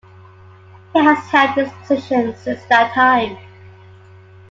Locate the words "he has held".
0.93-1.53